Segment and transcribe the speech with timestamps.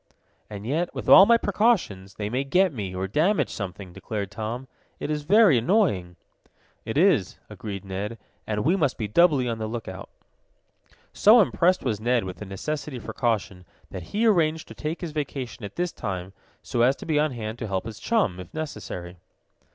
[0.49, 4.67] "And yet, with all my precautions, they may get me, or damage something," declared Tom.
[4.99, 6.15] "It is very annoying!"
[6.85, 8.17] "It is," agreed Ned,
[8.47, 10.09] "and we must be doubly on the lookout."
[11.13, 15.11] So impressed was Ned with the necessity for caution that he arranged to take his
[15.11, 16.33] vacation at this time,
[16.63, 19.17] so as to be on hand to help his chum, if necessary.